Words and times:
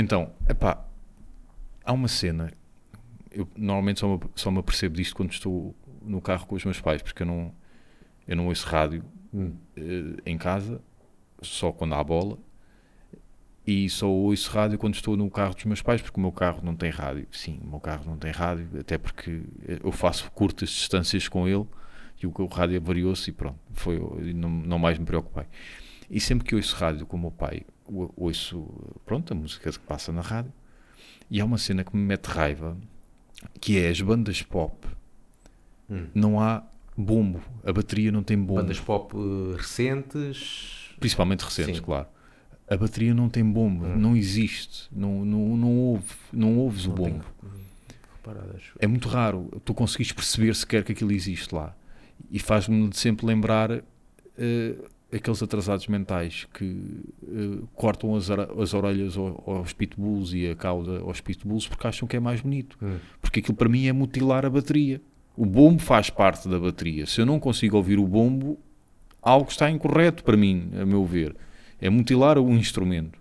Então, 0.00 0.32
epá, 0.48 0.84
há 1.84 1.92
uma 1.92 2.08
cena. 2.08 2.50
Eu 3.30 3.48
normalmente 3.56 4.00
só 4.00 4.08
me, 4.08 4.20
só 4.34 4.50
me 4.50 4.58
apercebo 4.58 4.96
disto 4.96 5.14
quando 5.14 5.32
estou 5.32 5.74
no 6.02 6.20
carro 6.20 6.46
com 6.46 6.54
os 6.54 6.64
meus 6.64 6.80
pais, 6.80 7.02
porque 7.02 7.22
eu 7.22 7.26
não, 7.26 7.54
eu 8.26 8.34
não 8.36 8.46
ouço 8.48 8.66
rádio 8.66 9.04
Hum. 9.32 9.54
eh, 9.76 10.16
em 10.26 10.36
casa, 10.36 10.80
só 11.40 11.70
quando 11.70 11.94
há 11.94 12.02
bola. 12.02 12.38
E 13.66 13.88
só 13.90 14.08
ouço 14.08 14.50
rádio 14.50 14.78
quando 14.78 14.94
estou 14.94 15.16
no 15.16 15.30
carro 15.30 15.54
dos 15.54 15.64
meus 15.64 15.82
pais, 15.82 16.00
porque 16.02 16.18
o 16.18 16.20
meu 16.20 16.32
carro 16.32 16.60
não 16.62 16.74
tem 16.74 16.90
rádio. 16.90 17.28
Sim, 17.30 17.60
o 17.62 17.68
meu 17.68 17.78
carro 17.80 18.04
não 18.06 18.16
tem 18.16 18.32
rádio, 18.32 18.68
até 18.80 18.98
porque 18.98 19.42
eu 19.84 19.92
faço 19.92 20.30
curtas 20.32 20.70
distâncias 20.70 21.28
com 21.28 21.46
ele 21.46 21.66
e 22.22 22.26
o, 22.26 22.46
rádio 22.46 22.80
variou-se 22.80 23.30
e 23.30 23.32
pronto, 23.32 23.58
foi, 23.72 23.98
não, 24.34 24.48
não 24.48 24.78
mais 24.78 24.98
me 24.98 25.04
preocupei. 25.04 25.44
E 26.10 26.18
sempre 26.18 26.46
que 26.46 26.56
ouço 26.56 26.74
rádio 26.74 27.06
com 27.06 27.16
o 27.16 27.20
meu 27.20 27.30
pai, 27.30 27.62
ouço 28.16 28.66
pronto, 29.04 29.32
a 29.32 29.36
música 29.36 29.70
que 29.70 29.78
passa 29.80 30.12
na 30.12 30.20
rádio, 30.20 30.52
e 31.30 31.40
há 31.40 31.44
uma 31.44 31.58
cena 31.58 31.84
que 31.84 31.94
me 31.96 32.02
mete 32.02 32.26
raiva, 32.26 32.76
que 33.60 33.78
é 33.78 33.88
as 33.88 34.00
bandas 34.00 34.42
pop, 34.42 34.86
Hum. 35.88 36.06
não 36.14 36.40
há 36.40 36.62
bombo, 36.96 37.40
a 37.64 37.72
bateria 37.72 38.12
não 38.12 38.22
tem 38.22 38.36
bombo. 38.38 38.60
Bandas 38.62 38.78
pop 38.78 39.14
eh, 39.16 39.56
recentes. 39.56 40.90
Principalmente 41.00 41.42
recentes, 41.42 41.76
Sim. 41.78 41.82
claro. 41.82 42.06
A 42.68 42.76
bateria 42.76 43.12
não 43.14 43.28
tem 43.28 43.44
bomba, 43.44 43.86
Hum. 43.86 43.96
não 43.98 44.16
existe, 44.16 44.88
não, 44.92 45.24
não, 45.24 45.56
não, 45.56 45.76
ouve, 45.76 46.14
não 46.32 46.58
ouves 46.58 46.84
o 46.86 46.90
Não 46.90 46.94
tenho 46.96 47.10
bombo. 47.16 47.24
É 48.78 48.86
muito 48.86 49.08
raro 49.08 49.48
tu 49.64 49.74
conseguires 49.74 50.12
perceber 50.12 50.54
sequer 50.54 50.84
que 50.84 50.92
aquilo 50.92 51.10
existe 51.10 51.52
lá. 51.54 51.74
E 52.30 52.38
faz-me 52.38 52.90
sempre 52.94 53.26
lembrar 53.26 53.82
eh, 54.38 54.76
aqueles 55.12 55.42
atrasados 55.42 55.86
mentais 55.88 56.46
que 56.54 56.64
eh, 57.26 57.58
cortam 57.74 58.14
as, 58.14 58.30
as 58.30 58.74
orelhas 58.74 59.16
ao- 59.16 59.42
aos 59.46 59.72
pitbulls 59.72 60.32
e 60.32 60.48
a 60.48 60.54
cauda 60.54 61.00
aos 61.00 61.20
pitbulls 61.20 61.66
porque 61.66 61.86
acham 61.86 62.06
que 62.06 62.16
é 62.16 62.20
mais 62.20 62.40
bonito. 62.40 62.76
Hum. 62.82 62.96
Porque 63.20 63.40
aquilo 63.40 63.56
para 63.56 63.68
mim 63.68 63.86
é 63.86 63.92
mutilar 63.92 64.44
a 64.46 64.50
bateria. 64.50 65.00
O 65.36 65.44
bombo 65.46 65.80
faz 65.82 66.10
parte 66.10 66.48
da 66.48 66.58
bateria. 66.58 67.06
Se 67.06 67.20
eu 67.20 67.26
não 67.26 67.40
consigo 67.40 67.76
ouvir 67.76 67.98
o 67.98 68.06
bombo, 68.06 68.58
algo 69.22 69.48
está 69.50 69.70
incorreto 69.70 70.22
para 70.22 70.36
mim, 70.36 70.70
a 70.80 70.84
meu 70.86 71.04
ver. 71.04 71.34
É 71.80 71.88
mutilar 71.88 72.38
o 72.38 72.50
instrumento. 72.52 73.18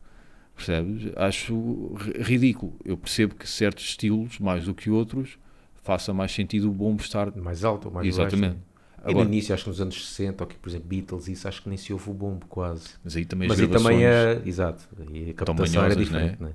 Percebes? 0.56 1.12
Acho 1.16 1.94
ri- 1.96 2.22
ridículo. 2.22 2.74
Eu 2.84 2.98
percebo 2.98 3.36
que 3.36 3.48
certos 3.48 3.86
estilos, 3.86 4.38
mais 4.40 4.66
do 4.66 4.74
que 4.74 4.90
outros, 4.90 5.38
faça 5.82 6.14
mais 6.14 6.32
sentido 6.34 6.70
o 6.70 6.74
bombo 6.74 7.02
estar. 7.02 7.34
Mais 7.38 7.64
alto 7.64 7.88
ou 7.88 7.94
mais 7.94 8.06
Exatamente. 8.08 8.56
baixo. 8.56 8.69
E 9.06 9.10
Agora, 9.12 9.26
no 9.26 9.34
início, 9.34 9.54
acho 9.54 9.64
que 9.64 9.70
nos 9.70 9.82
anos 9.82 10.08
60, 10.10 10.44
ou 10.44 10.48
que, 10.48 10.56
por 10.58 10.70
exemplo, 10.70 10.88
Beatles, 10.88 11.28
isso 11.28 11.48
acho 11.48 11.62
que 11.64 11.70
nem 11.70 11.78
se 11.78 11.92
ouve 11.94 12.10
o 12.10 12.14
bombo 12.14 12.46
quase. 12.48 12.90
mas 13.04 13.16
aí 13.16 13.26
também 13.26 13.48
Mas 13.48 13.60
as 13.60 13.64
aí 13.66 13.72
também 13.72 14.06
é. 14.06 14.42
Exato. 14.46 14.88
E 15.12 15.30
a 15.32 15.34
captação 15.34 15.82
era 15.84 15.96
manhosas, 15.96 15.98
diferente, 16.08 16.42
né? 16.44 16.52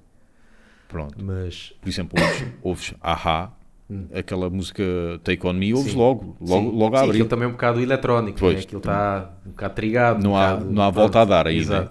pronto. 0.88 1.24
Mas. 1.24 1.72
Por 1.80 1.88
exemplo, 1.88 2.20
ouves, 2.22 2.44
ouves 2.62 2.94
Ahá, 3.00 3.52
Hum. 3.90 4.06
aquela 4.14 4.48
música 4.48 4.82
Take 5.22 5.46
On 5.46 5.52
Me, 5.52 5.74
ouves 5.74 5.92
Sim. 5.92 5.98
logo, 5.98 6.36
logo, 6.40 6.70
sim, 6.70 6.76
logo 6.78 6.96
a 6.96 6.98
sim, 7.00 7.04
abrir. 7.04 7.16
aquilo 7.18 7.28
também 7.28 7.44
é 7.44 7.48
um 7.48 7.52
bocado 7.52 7.80
eletrónico, 7.82 8.38
Pois, 8.38 8.54
né? 8.54 8.60
aquilo 8.62 8.78
está 8.78 9.30
um 9.46 9.50
bocado 9.50 9.74
trigado. 9.74 10.22
Não 10.22 10.30
um 10.32 10.36
há- 10.36 10.52
bocado- 10.54 10.72
não 10.72 10.82
há 10.82 10.90
volta 10.90 11.20
a 11.20 11.24
dar 11.26 11.46
aí, 11.46 11.64
né? 11.66 11.88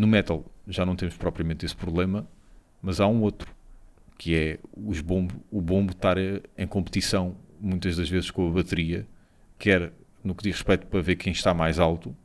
No 0.00 0.06
metal 0.06 0.46
já 0.66 0.86
não 0.86 0.96
temos 0.96 1.14
propriamente 1.14 1.66
esse 1.66 1.76
problema, 1.76 2.26
mas 2.80 3.00
há 3.00 3.06
um 3.06 3.20
outro, 3.20 3.54
que 4.16 4.34
é 4.34 4.58
os 4.74 5.02
bombo, 5.02 5.34
o 5.50 5.60
bombo 5.60 5.92
estar 5.92 6.16
eh, 6.16 6.40
em 6.56 6.66
competição 6.66 7.36
muitas 7.60 7.96
das 7.98 8.08
vezes 8.08 8.30
com 8.30 8.48
a 8.48 8.50
bateria, 8.50 9.06
quer 9.58 9.92
no 10.24 10.34
que 10.34 10.42
diz 10.42 10.54
respeito 10.56 10.86
para 10.86 11.02
ver 11.02 11.16
quem 11.16 11.32
está 11.32 11.52
mais 11.52 11.78
alto 11.78 12.16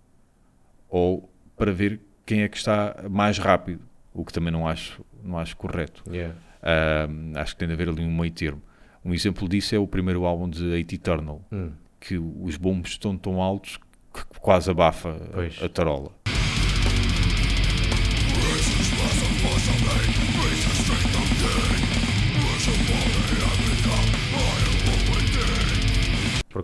ou 0.89 1.29
para 1.57 1.73
ver 1.73 1.99
quem 2.25 2.43
é 2.43 2.47
que 2.47 2.55
está 2.55 2.95
mais 3.09 3.37
rápido, 3.37 3.81
o 4.13 4.23
que 4.23 4.31
também 4.31 4.53
não 4.53 4.65
acho, 4.65 5.03
não 5.21 5.37
acho 5.37 5.57
correto. 5.57 6.01
Yeah. 6.09 6.33
Ah, 6.63 7.07
acho 7.41 7.55
que 7.55 7.59
tem 7.59 7.67
de 7.67 7.73
haver 7.73 7.89
ali 7.89 8.01
um 8.05 8.15
meio 8.17 8.31
termo. 8.31 8.61
Um 9.03 9.13
exemplo 9.13 9.49
disso 9.49 9.75
é 9.75 9.79
o 9.79 9.85
primeiro 9.85 10.23
álbum 10.25 10.49
de 10.49 10.63
Eight 10.73 10.95
Eternal, 10.95 11.41
Hum. 11.51 11.71
que 11.99 12.17
os 12.17 12.55
bombos 12.55 12.91
estão 12.91 13.17
tão 13.17 13.41
altos 13.41 13.77
que 14.13 14.39
quase 14.39 14.71
abafa 14.71 15.13
Pois. 15.33 15.61
a 15.61 15.67
tarola. 15.67 16.11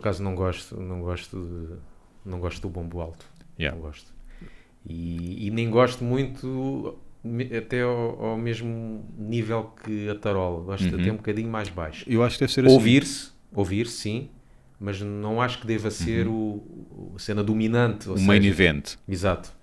Acaso 0.01 0.21
não 0.23 0.35
gosto, 0.35 0.75
não 0.79 1.01
gosto 1.01 1.37
de, 1.37 2.29
não 2.29 2.39
gosto 2.39 2.61
do 2.61 2.69
bombo 2.69 2.99
alto. 3.01 3.25
Yeah. 3.59 3.75
Não 3.75 3.85
gosto. 3.85 4.11
E, 4.85 5.47
e 5.47 5.51
nem 5.51 5.69
gosto 5.69 6.03
muito 6.03 6.97
até 7.57 7.81
ao, 7.83 8.25
ao 8.25 8.37
mesmo 8.37 9.05
nível 9.17 9.71
que 9.83 10.09
a 10.09 10.15
tarola. 10.15 10.63
Gosto 10.63 10.93
Uhum. 10.93 10.99
até 11.01 11.11
um 11.11 11.15
bocadinho 11.17 11.49
mais 11.49 11.69
baixo. 11.69 12.03
Eu 12.07 12.23
acho 12.23 12.35
que 12.37 12.41
deve 12.43 12.53
ser 12.53 12.65
assim. 12.65 12.73
Ouvir-se, 12.73 13.31
ouvir 13.53 13.87
sim, 13.87 14.29
mas 14.79 14.99
não 15.01 15.39
acho 15.41 15.59
que 15.61 15.67
deva 15.67 15.91
ser 15.91 16.27
o, 16.27 16.31
o- 16.33 17.13
a 17.15 17.19
cena 17.19 17.43
dominante. 17.43 18.09
ou 18.09 18.15
o 18.15 18.19
Uhum. 18.19 18.25
main 18.25 18.43
event. 18.45 18.95
Exato. 19.07 19.53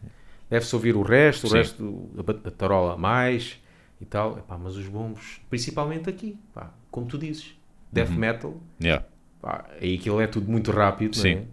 Deve-se 0.49 0.75
ouvir 0.75 0.97
o 0.97 1.03
resto, 1.03 1.47
o 1.47 1.50
Sim. 1.50 1.56
resto, 1.56 2.10
a, 2.16 2.49
a 2.49 2.50
tarola 2.53 2.97
mais 2.97 3.59
e 4.00 4.05
tal. 4.05 4.38
Epá, 4.38 4.56
mas 4.56 4.76
os 4.76 4.87
bombos, 4.87 5.41
principalmente 5.50 6.09
aqui, 6.09 6.38
pá, 6.55 6.72
como 6.91 7.06
tu 7.06 7.19
dizes, 7.19 7.55
death 7.93 8.10
Uhum. 8.10 8.16
metal, 8.16 8.56
Yeah. 8.81 9.05
Pá, 9.41 9.65
aí 9.81 9.94
aquilo 9.97 10.21
é 10.21 10.26
tudo 10.26 10.50
muito 10.50 10.71
rápido, 10.71 11.16
não 11.16 11.25
é? 11.26 11.34
Sim. 11.37 11.47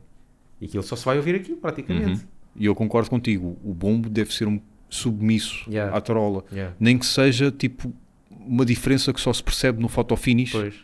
E 0.62 0.66
aquilo 0.66 0.84
só 0.84 0.96
se 0.96 1.04
vai 1.06 1.18
ouvir 1.18 1.36
aqui, 1.36 1.54
praticamente. 1.56 2.22
Uhum. 2.22 2.28
E 2.58 2.66
eu 2.66 2.74
concordo 2.76 3.10
contigo. 3.10 3.58
O 3.64 3.74
bombo 3.74 4.10
deve 4.10 4.34
ser 4.34 4.48
um 4.48 4.60
submisso 4.90 5.70
Yeah. 5.70 5.96
à 5.96 6.00
tarola. 6.00 6.44
Yeah. 6.52 6.74
Nem 6.80 6.98
que 6.98 7.06
seja 7.06 7.52
tipo 7.52 7.92
uma 8.30 8.66
diferença 8.66 9.12
que 9.12 9.20
só 9.20 9.34
se 9.34 9.44
percebe 9.44 9.82
no 9.82 9.90
photo 9.90 10.16
finish, 10.16 10.52
Pois. 10.52 10.76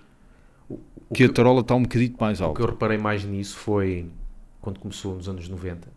O, 0.70 0.74
o 1.10 1.14
que 1.14 1.24
a 1.24 1.28
que, 1.28 1.34
tarola 1.34 1.62
está 1.62 1.76
um 1.76 1.84
bocadinho 1.84 2.16
mais 2.20 2.40
o 2.40 2.44
que 2.44 2.48
alta. 2.48 2.62
eu 2.62 2.66
reparei 2.68 2.98
mais 2.98 3.24
nisso 3.24 3.56
foi 3.56 4.08
quando 4.60 4.80
começou 4.80 5.16
nos 5.16 5.30
anos 5.30 5.48
90, 5.48 5.88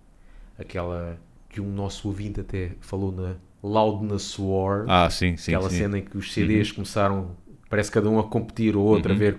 aquela 0.58 1.18
que 1.48 1.60
um 1.60 1.70
nosso 1.72 2.08
ouvinte 2.08 2.40
até 2.40 2.72
falou 2.80 3.10
na 3.12 3.34
Loudness 3.62 4.38
War. 4.38 4.84
Ah, 4.88 5.08
sim, 5.10 5.36
sim. 5.36 5.54
aquela 5.54 5.70
sim. 5.70 5.76
Uhum. 5.76 5.82
cena 5.82 5.98
em 5.98 6.02
que 6.02 6.16
os 6.18 6.32
CDs 6.32 6.70
começaram, 6.72 7.30
parece 7.68 7.90
cada 7.90 8.08
um 8.10 8.18
a 8.18 8.24
competir 8.24 8.76
ou 8.76 8.84
outro, 8.84 9.12
a 9.12 9.16
ver 9.16 9.38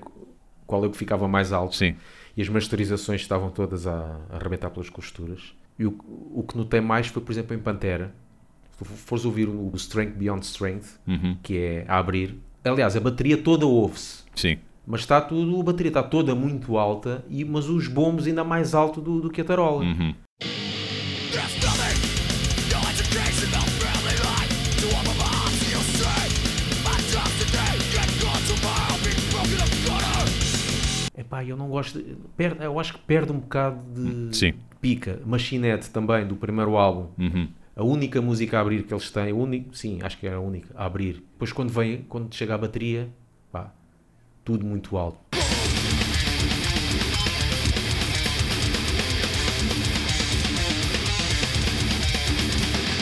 qual 0.68 0.84
é 0.84 0.88
o 0.88 0.92
que 0.92 0.98
ficava 0.98 1.28
mais 1.28 1.52
alto. 1.52 1.76
Sim. 1.76 1.96
E 2.36 2.42
as 2.42 2.50
masterizações 2.50 3.22
estavam 3.22 3.50
todas 3.50 3.88
a, 3.88 4.20
a 4.30 4.36
arrebentar 4.36 4.70
pelas 4.70 4.90
costuras. 4.90 5.54
E 5.80 5.86
o, 5.86 5.96
o 6.34 6.44
que 6.48 6.58
notei 6.58 6.82
mais 6.82 7.08
foi, 7.08 7.22
por 7.22 7.32
exemplo, 7.32 7.56
em 7.56 7.60
Pantera. 7.60 8.14
Se 8.78 8.84
fores 9.06 9.24
ouvir 9.26 9.48
o 9.48 9.72
Strength 9.76 10.16
Beyond 10.18 10.46
Strength, 10.46 11.00
Uhum. 11.08 11.38
que 11.42 11.58
é 11.58 11.86
a 11.88 11.98
abrir. 11.98 12.38
Aliás, 12.64 12.96
a 12.96 13.00
bateria 13.00 13.38
toda 13.38 13.66
ouve-se. 13.66 14.24
Sim. 14.36 14.58
Mas 14.86 15.02
está 15.02 15.20
tudo, 15.22 15.60
a 15.60 15.64
bateria 15.64 15.90
está 15.90 16.04
toda 16.04 16.36
muito 16.36 16.78
alta, 16.78 17.24
e, 17.30 17.44
mas 17.46 17.70
os 17.70 17.88
bombos 17.88 18.28
ainda 18.28 18.44
mais 18.44 18.76
alto 18.76 19.00
do, 19.02 19.22
do 19.22 19.30
que 19.30 19.42
a 19.42 19.46
tarola. 19.46 19.84
Uhum. 19.84 20.14
Epá, 31.26 31.44
eu 31.44 31.58
não 31.58 31.70
gosto. 31.70 31.98
de- 32.02 32.16
perde- 32.38 32.64
eu 32.64 32.80
acho 32.80 32.94
que 32.94 33.00
perde 33.00 33.32
um 33.32 33.40
bocado 33.40 33.82
de 34.30 34.36
Sim. 34.38 34.54
pica. 34.80 35.20
Machinette 35.26 35.90
também, 35.90 36.26
do 36.26 36.36
primeiro 36.36 36.78
álbum. 36.78 37.10
Uhum. 37.18 37.48
A 37.76 37.84
única 37.84 38.22
música 38.22 38.58
a 38.58 38.62
abrir 38.62 38.84
que 38.84 38.94
eles 38.94 39.10
têm, 39.10 39.34
único, 39.34 39.76
sim, 39.76 40.00
acho 40.02 40.18
que 40.20 40.28
era 40.28 40.38
a 40.38 40.40
única 40.40 40.70
a 40.76 40.86
abrir. 40.86 41.16
Depois 41.34 41.52
quando 41.52 41.70
vem, 41.72 42.04
quando 42.04 42.34
chega 42.34 42.54
a 42.54 42.58
bateria, 42.58 43.10
pá, 43.52 43.74
tudo 44.46 44.66
muito 44.66 44.96
alto. 44.96 45.18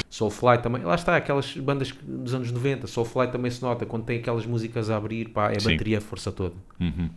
Soulfly 0.10 0.60
também, 0.62 0.84
lá 0.84 0.94
está, 0.94 1.16
aquelas 1.18 1.58
bandas 1.58 1.92
dos 2.04 2.34
anos 2.36 2.52
90, 2.52 2.86
Soulfly 2.86 3.28
também 3.32 3.50
se 3.50 3.62
nota, 3.64 3.84
quando 3.86 4.04
tem 4.06 4.20
aquelas 4.20 4.46
músicas 4.46 4.90
a 4.92 4.96
abrir, 4.98 5.30
pá, 5.30 5.52
é 5.52 5.58
a 5.60 5.64
bateria 5.72 5.98
a 5.98 6.02
força 6.02 6.32
toda. 6.32 6.54
Uhum. 6.80 7.10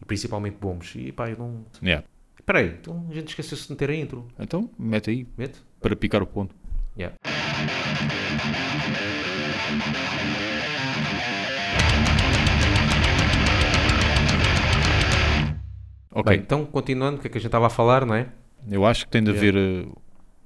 E 0.00 0.04
principalmente 0.04 0.56
bombos. 0.60 0.92
E 0.94 1.12
pá, 1.12 1.28
eu 1.30 1.38
não... 1.38 1.64
Yeah. 1.82 2.06
Espera 2.38 2.60
aí, 2.60 2.76
então 2.80 3.06
a 3.10 3.14
gente 3.14 3.28
esqueceu-se 3.28 3.64
de 3.64 3.70
meter 3.72 3.90
a 3.90 3.94
intro. 3.94 4.28
Então, 4.38 4.70
mete 4.78 5.10
aí 5.10 5.26
Mete? 5.36 5.60
para 5.80 5.96
picar 5.96 6.22
o 6.22 6.26
ponto. 6.26 6.54
Yeah. 6.96 7.16
Ok. 16.12 16.32
Bem, 16.32 16.40
então 16.40 16.64
continuando, 16.64 17.18
o 17.18 17.20
que 17.20 17.26
é 17.26 17.30
que 17.30 17.36
a 17.38 17.40
gente 17.40 17.48
estava 17.48 17.66
a 17.66 17.70
falar, 17.70 18.06
não 18.06 18.14
é? 18.14 18.28
Eu 18.70 18.86
acho 18.86 19.04
que 19.04 19.10
tem 19.10 19.22
de 19.22 19.30
Yeah. 19.30 19.58
haver 19.58 19.86
uh, 19.86 20.02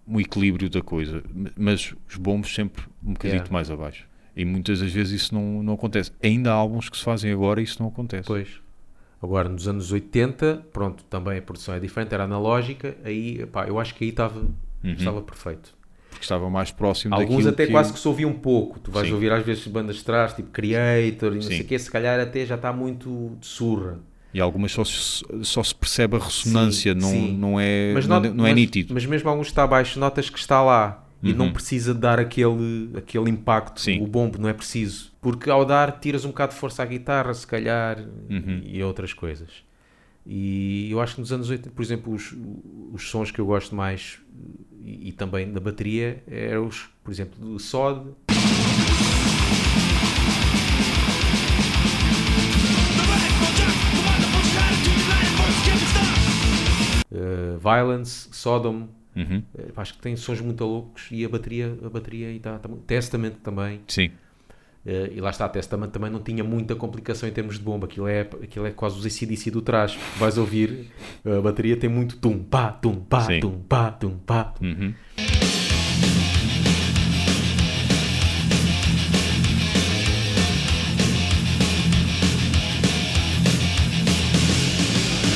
um 0.06 0.20
equilíbrio 0.20 0.68
da 0.68 0.82
coisa, 0.82 1.22
mas 1.56 1.94
os 2.08 2.16
bombos 2.16 2.52
sempre 2.52 2.82
um 3.02 3.12
bocadinho 3.12 3.40
Yeah. 3.40 3.52
mais 3.52 3.70
abaixo. 3.70 4.08
E 4.34 4.44
muitas 4.44 4.80
das 4.80 4.92
vezes 4.92 5.22
isso 5.22 5.34
não, 5.34 5.62
não 5.62 5.74
acontece. 5.74 6.12
Ainda 6.22 6.50
há 6.50 6.54
álbuns 6.54 6.88
que 6.88 6.96
se 6.96 7.04
fazem 7.04 7.30
agora 7.32 7.60
e 7.60 7.64
isso 7.64 7.80
não 7.80 7.88
acontece. 7.88 8.26
Pois. 8.26 8.60
Agora, 9.22 9.48
nos 9.48 9.68
anos 9.68 9.92
80, 9.92 10.66
pronto, 10.72 11.04
também 11.04 11.38
a 11.38 11.42
produção 11.42 11.74
é 11.74 11.78
diferente, 11.80 12.14
era 12.14 12.24
analógica, 12.24 12.96
aí, 13.04 13.44
pá, 13.46 13.66
eu 13.66 13.78
acho 13.78 13.94
que 13.94 14.04
aí 14.04 14.10
estava, 14.10 14.42
estava 14.82 15.20
perfeito. 15.20 15.74
Porque 16.08 16.24
estava 16.24 16.48
mais 16.50 16.70
próximo 16.70 17.14
Alguns 17.14 17.46
até 17.46 17.66
que 17.66 17.72
quase 17.72 17.92
que 17.92 17.98
se 17.98 18.08
ouviam 18.08 18.30
um 18.30 18.38
pouco. 18.38 18.78
Tu 18.80 18.90
vais 18.90 19.06
Sim. 19.06 19.12
ouvir 19.14 19.30
às 19.32 19.44
vezes 19.44 19.66
bandas 19.66 19.96
de 19.96 20.04
trás, 20.04 20.32
tipo 20.32 20.48
Creator 20.50 21.32
e 21.32 21.34
não 21.36 21.42
sei 21.42 21.60
o 21.60 21.64
quê, 21.64 21.78
se 21.78 21.90
calhar 21.90 22.18
até 22.18 22.44
já 22.46 22.54
está 22.56 22.72
muito 22.72 23.36
de 23.40 23.46
surra. 23.46 23.98
E 24.32 24.40
algumas 24.40 24.72
só 24.72 24.84
se, 24.84 25.22
só 25.42 25.62
se 25.62 25.74
percebe 25.74 26.16
a 26.16 26.18
ressonância, 26.20 26.92
Sim, 26.94 27.00
não, 27.00 27.08
sim. 27.10 27.36
não 27.36 27.60
é, 27.60 27.92
Mas, 27.94 28.06
não, 28.06 28.20
not- 28.20 28.34
não 28.34 28.46
é 28.46 28.50
mas- 28.50 28.56
nítido. 28.56 28.94
Mas 28.94 29.04
mesmo 29.06 29.28
alguns 29.28 29.48
está 29.48 29.64
abaixo, 29.64 29.98
notas 30.00 30.30
que 30.30 30.38
está 30.38 30.62
lá 30.62 31.04
e 31.22 31.30
Uhum. 31.32 31.36
não 31.36 31.52
precisa 31.52 31.92
dar 31.94 32.18
aquele, 32.18 32.90
aquele 32.96 33.28
impacto. 33.30 33.80
Sim. 33.80 34.00
O 34.02 34.06
bombo 34.06 34.38
não 34.38 34.48
é 34.48 34.52
preciso. 34.52 35.12
Porque 35.20 35.50
ao 35.50 35.64
dar, 35.64 35.98
tiras 36.00 36.24
um 36.24 36.28
bocado 36.28 36.52
de 36.54 36.58
força 36.58 36.82
à 36.82 36.86
guitarra, 36.86 37.32
se 37.34 37.46
calhar, 37.46 37.98
Uhum. 38.28 38.62
e 38.64 38.82
outras 38.82 39.12
coisas. 39.12 39.48
E 40.26 40.88
eu 40.90 41.00
acho 41.00 41.14
que 41.14 41.20
nos 41.20 41.32
anos 41.32 41.48
80, 41.50 41.70
por 41.70 41.82
exemplo, 41.82 42.12
os, 42.12 42.34
os 42.92 43.08
sons 43.10 43.30
que 43.30 43.40
eu 43.40 43.46
gosto 43.46 43.74
mais 43.74 44.18
e, 44.84 45.08
e 45.08 45.12
também 45.12 45.50
da 45.50 45.60
bateria 45.60 46.22
eram 46.26 46.66
os, 46.66 46.88
por 47.02 47.10
exemplo, 47.10 47.38
do 47.40 47.58
Sod, 47.58 48.02
eh, 57.12 57.56
Violence, 57.58 58.28
Sodom, 58.32 58.88
Uhum. 59.20 59.42
Eh, 59.56 59.72
acho 59.76 59.94
que 59.94 60.00
tem 60.00 60.16
sons 60.16 60.40
muito 60.40 60.64
loucos 60.64 61.08
e 61.10 61.24
a 61.24 61.28
bateria, 61.28 61.76
a 61.84 61.88
bateria 61.88 62.28
aí 62.28 62.36
está, 62.36 62.56
está 62.56 62.68
Testament 62.86 63.34
também. 63.42 63.80
Sim, 63.86 64.10
Eh, 64.84 65.12
e 65.16 65.20
lá 65.20 65.28
está, 65.28 65.46
Testament 65.48 65.90
também 65.90 66.10
não 66.10 66.20
tinha 66.20 66.42
muita 66.42 66.74
complicação 66.74 67.28
em 67.28 67.32
termos 67.32 67.58
de 67.58 67.64
bomba. 67.64 67.86
Aquilo 67.86 68.08
é, 68.08 68.22
aquilo 68.22 68.66
é 68.66 68.70
quase 68.70 68.98
os 68.98 69.04
ACDC 69.04 69.50
do 69.50 69.60
trás. 69.60 69.96
Vais 70.16 70.38
ouvir, 70.38 70.90
a 71.24 71.40
bateria 71.40 71.76
tem 71.76 71.90
muito 71.90 72.16
tum, 72.16 72.42
pá, 72.42 72.72
tum, 72.72 72.94
pá, 72.94 73.20
Sim. 73.20 73.40
tum, 73.40 73.58
pá, 73.68 73.90
tum, 73.90 74.16
pá. 74.18 74.54
Uhum. 74.60 74.94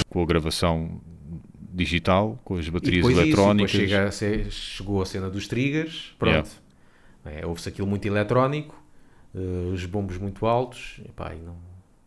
Com 0.09 0.23
a 0.23 0.27
gravação 0.27 1.01
digital, 1.75 2.38
com 2.44 2.56
as 2.56 2.69
baterias 2.69 3.06
isso, 3.06 3.21
eletrónicas. 3.21 3.73
depois 3.73 3.91
chega 3.91 4.09
a 4.09 4.11
ser- 4.12 4.50
chegou 4.50 5.03
a 5.03 5.06
cena 5.06 5.29
dos 5.29 5.49
triggers, 5.49 6.15
pronto. 6.19 6.50
É, 7.25 7.44
Houve-se 7.47 7.69
aquilo 7.71 7.87
muito 7.88 8.06
eletrónico, 8.06 8.81
eh, 9.35 9.38
os 9.73 9.85
bombos 9.87 10.17
muito 10.19 10.47
altos. 10.47 11.00
Epá, 11.06 11.32
não... 11.35 11.56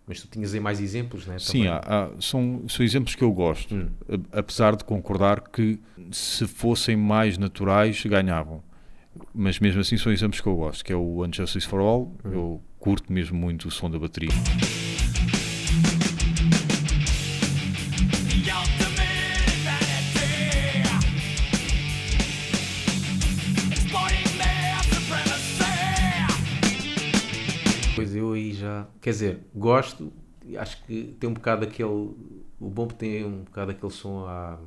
Mas 0.08 0.22
tu 0.22 0.28
tinhas 0.30 0.54
aí 0.54 0.60
mais 0.62 0.80
exemplos, 0.80 1.26
né? 1.28 1.38
Sim, 1.38 1.68
há- 1.68 1.82
há- 1.86 2.10
são, 2.22 2.64
são 2.70 2.86
exemplos 2.86 3.14
que 3.14 3.24
eu 3.24 3.32
gosto, 3.34 3.76
Hum. 3.76 3.90
apesar 4.32 4.76
de 4.78 4.86
concordar 4.86 5.42
que 5.42 5.78
se 6.12 6.48
fossem 6.48 6.96
mais 6.96 7.38
naturais 7.38 8.02
ganhavam. 8.06 8.64
Mas 9.34 9.60
mesmo 9.60 9.82
assim 9.82 9.98
são 9.98 10.12
exemplos 10.12 10.40
que 10.40 10.48
eu 10.48 10.56
gosto, 10.56 10.86
que 10.86 10.94
é 10.94 10.96
o 10.96 11.26
Unjustice 11.26 11.68
for 11.68 11.82
All, 11.82 12.14
Hum. 12.24 12.32
eu 12.32 12.62
curto 12.80 13.12
mesmo 13.12 13.38
muito 13.38 13.68
o 13.68 13.72
som 13.72 13.90
da 13.90 14.00
bateria. 14.00 14.30
Quer 29.02 29.10
dizer, 29.12 29.40
gosto, 29.56 30.12
acho 30.58 30.84
que 30.84 31.16
tem 31.20 31.30
um 31.30 31.34
bocado 31.34 31.66
aquele. 31.66 31.90
O 32.60 32.70
bom 32.70 32.88
tem 32.88 33.26
um 33.26 33.44
bocado 33.44 33.72
aquele 33.72 33.92
som 33.92 34.26
a 34.26 34.58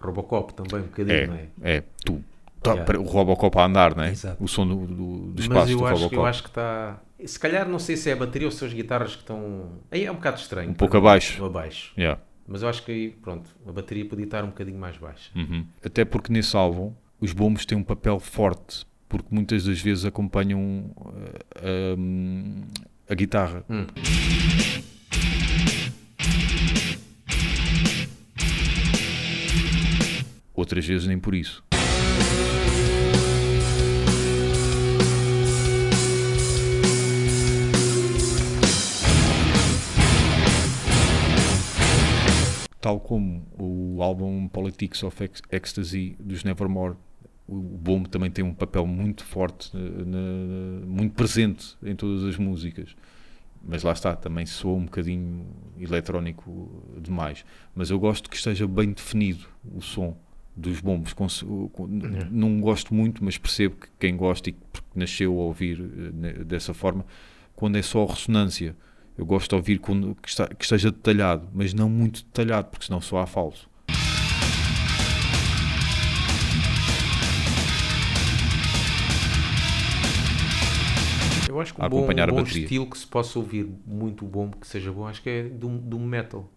Robocop 0.00 0.54
também, 0.54 0.80
um 0.80 0.88
bocadinho, 0.88 1.26
não 1.28 1.34
é? 1.34 1.48
É, 1.62 1.76
é, 1.76 1.84
tu, 2.04 2.22
tá, 2.62 2.74
Yeah. 2.74 2.98
o 2.98 3.04
Robocop 3.04 3.58
a 3.58 3.64
andar, 3.64 3.96
né? 3.96 4.10
Exato. 4.10 4.42
O 4.42 4.48
som 4.48 4.66
do, 4.66 4.74
do, 4.86 4.94
do 4.94 5.32
Mas 5.34 5.40
espaço 5.44 5.72
eu 5.72 5.78
do 5.78 5.86
acho, 5.86 5.94
Robocop. 5.94 6.16
eu 6.16 6.26
acho 6.26 6.42
que 6.42 6.48
está. 6.48 7.00
Se 7.24 7.38
calhar 7.40 7.68
não 7.68 7.78
sei 7.78 7.96
se 7.96 8.10
é 8.10 8.12
a 8.12 8.16
bateria 8.16 8.46
ou 8.48 8.52
se 8.52 8.58
são 8.58 8.68
as 8.68 8.74
guitarras 8.74 9.14
que 9.14 9.22
estão. 9.22 9.70
Aí 9.90 10.04
é 10.04 10.10
um 10.10 10.16
bocado 10.16 10.38
estranho. 10.38 10.70
Um 10.70 10.74
pouco 10.74 10.96
abaixo. 10.96 11.42
Abaixo. 11.44 11.92
Yeah. 11.96 12.20
Mas 12.46 12.62
eu 12.62 12.68
acho 12.68 12.84
que 12.84 12.92
aí, 12.92 13.10
pronto, 13.10 13.50
a 13.66 13.72
bateria 13.72 14.04
podia 14.04 14.24
estar 14.24 14.44
um 14.44 14.48
bocadinho 14.48 14.78
mais 14.78 14.96
baixa. 14.96 15.30
Uhum. 15.34 15.66
Até 15.84 16.04
porque 16.04 16.32
nesse 16.32 16.56
álbum 16.56 16.92
os 17.20 17.32
bombos 17.32 17.64
têm 17.66 17.76
um 17.76 17.82
papel 17.82 18.20
forte, 18.20 18.86
porque 19.08 19.28
muitas 19.30 19.64
das 19.64 19.80
vezes 19.80 20.04
acompanham 20.04 20.90
uh, 20.96 21.98
um, 21.98 22.62
a 23.08 23.14
guitarra. 23.14 23.64
Hum. 23.68 23.86
Outras 30.54 30.86
vezes 30.86 31.06
nem 31.06 31.18
por 31.18 31.34
isso. 31.34 31.62
Tal 42.80 43.00
como 43.00 43.42
o 43.58 44.00
álbum 44.02 44.46
Politics 44.48 45.02
of 45.02 45.24
Ec- 45.24 45.40
Ecstasy 45.50 46.16
dos 46.20 46.44
Nevermore, 46.44 46.94
o 47.48 47.54
bombo 47.54 48.08
também 48.08 48.30
tem 48.30 48.44
um 48.44 48.52
papel 48.54 48.86
muito 48.86 49.24
forte, 49.24 49.70
eh, 49.76 50.86
muito 50.86 51.14
presente 51.14 51.76
em 51.82 51.94
todas 51.94 52.24
as 52.24 52.36
músicas. 52.36 52.94
Mas 53.68 53.82
lá 53.82 53.92
está, 53.92 54.14
também 54.14 54.46
soa 54.46 54.74
um 54.76 54.84
bocadinho 54.84 55.44
eletrónico 55.78 56.70
demais. 57.00 57.44
Mas 57.74 57.90
eu 57.90 57.98
gosto 57.98 58.30
que 58.30 58.36
esteja 58.36 58.66
bem 58.66 58.92
definido 58.92 59.44
o 59.74 59.80
som 59.80 60.16
dos 60.56 60.80
bombos. 60.80 61.12
Com- 61.12 61.26
Não 62.30 62.60
gosto 62.60 62.94
muito, 62.94 63.24
mas 63.24 63.36
percebo 63.38 63.76
que 63.76 63.88
quem 63.98 64.16
gosta 64.16 64.50
e 64.50 64.52
que 64.52 64.60
nasceu 64.94 65.32
a 65.32 65.42
ouvir 65.44 65.80
eh, 66.22 66.44
dessa 66.44 66.72
forma, 66.72 67.04
quando 67.54 67.76
é 67.76 67.82
só 67.82 68.04
ressonância. 68.06 68.76
Eu 69.18 69.24
gosto 69.24 69.48
de 69.50 69.54
ouvir 69.56 69.78
quando, 69.78 70.14
que, 70.16 70.28
esteja 70.62 70.90
detalhado, 70.90 71.48
mas 71.54 71.72
não 71.72 71.88
muito 71.88 72.22
detalhado, 72.22 72.68
porque 72.68 72.84
senão 72.86 73.00
só 73.00 73.18
há 73.18 73.26
falso. 73.26 73.68
Eu 81.56 81.60
acho 81.62 81.74
que 81.74 81.82
um 81.82 81.88
bom, 81.88 82.02
um 82.10 82.26
bom 82.26 82.42
estilo 82.42 82.86
que 82.86 82.98
se 82.98 83.06
possa 83.06 83.38
ouvir 83.38 83.66
muito 83.86 84.26
bom, 84.26 84.50
que 84.50 84.66
seja 84.66 84.92
bom, 84.92 85.06
acho 85.06 85.22
que 85.22 85.30
é 85.30 85.42
do, 85.44 85.68
do 85.78 85.98
metal. 85.98 86.50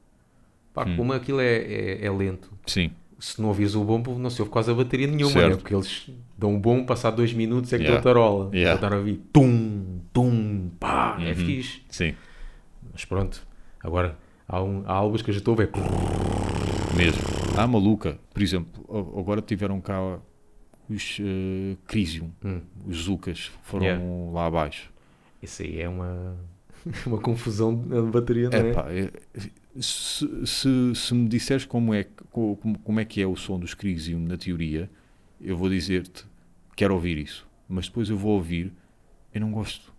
Pá, 0.74 0.86
Hum. 0.86 0.98
como 0.98 1.13
aquilo 1.13 1.40
é, 1.40 1.56
é, 1.57 2.06
é 2.06 2.12
lento. 2.12 2.51
Sim, 2.66 2.92
Se 3.18 3.42
não 3.42 3.48
ouvires 3.50 3.75
o 3.75 3.84
bombo, 3.84 4.18
não 4.19 4.30
se 4.30 4.42
ouve 4.42 4.52
quase 4.52 4.69
a 4.71 4.73
bateria 4.73 5.07
nenhuma, 5.07 5.31
Certo. 5.31 5.50
né? 5.52 5.56
porque 5.57 5.73
eles 5.73 6.09
dão 6.38 6.54
um 6.56 6.59
bom, 6.59 6.85
passar 6.85 7.12
dois 7.12 7.33
minutos 7.33 7.71
é 7.73 7.78
que 7.78 7.83
Yeah. 7.83 8.02
tarola. 8.04 8.50
Yeah. 8.54 8.80
Voltar 8.80 8.94
a 8.95 8.97
ouvir 9.00 9.21
tum, 9.33 10.00
tum, 10.14 10.69
pá, 10.80 11.18
é 11.21 11.30
Uhum. 11.30 11.35
fixe. 11.35 11.81
sim, 11.90 12.14
Mas 12.92 13.06
pronto, 13.06 13.45
agora 13.81 14.18
há, 14.47 14.62
um, 14.62 14.83
há 14.85 14.94
álbuns 14.94 15.21
que 15.21 15.30
eu 15.30 15.33
já 15.33 15.40
estou 15.40 15.54
a 15.54 15.57
ver. 15.57 15.69
mesmo. 16.95 17.21
Há 17.57 17.66
maluca, 17.68 18.18
por 18.33 18.42
exemplo, 18.42 18.85
agora 19.18 19.42
tiveram 19.42 19.80
cá 19.81 20.19
os 20.90 21.18
eh, 21.21 21.76
Crisium, 21.88 22.31
Hum. 22.44 22.62
os 22.88 22.97
Zucas, 23.04 23.52
foram 23.64 23.85
Yeah. 23.85 24.04
lá 24.33 24.45
abaixo. 24.45 24.90
Isso 25.42 25.62
aí 25.62 25.80
é 25.80 25.88
uma, 25.90 26.36
uma 27.06 27.18
confusão 27.19 27.72
na 27.72 28.02
bateria, 28.02 28.50
não 28.50 28.58
é? 28.58 28.72
Epá, 28.72 28.92
é- 28.92 29.12
se, 29.80 30.46
se, 30.46 30.96
se 30.96 31.14
me 31.14 31.30
disseres 31.30 31.66
como 31.66 31.94
é, 31.94 32.06
como, 32.31 32.58
como 32.80 33.00
é 33.00 33.06
que 33.06 33.22
é 33.22 33.28
o 33.28 33.36
som 33.36 33.60
dos 33.60 33.74
Crisium 33.74 34.19
na 34.19 34.36
teoria, 34.36 34.90
eu 35.40 35.56
vou 35.56 35.69
dizer-te, 35.69 36.26
quero 36.76 36.94
ouvir 36.94 37.18
isso. 37.18 37.48
Mas 37.68 37.88
depois 37.88 38.10
eu 38.10 38.18
vou 38.18 38.34
ouvir, 38.34 38.74
eu 39.34 39.40
não 39.40 39.52
gosto. 39.52 39.94